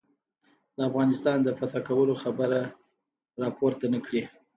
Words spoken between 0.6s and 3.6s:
د افغانستان د فتح کولو خبره را